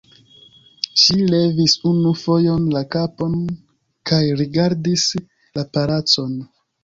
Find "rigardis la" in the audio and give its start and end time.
4.41-5.67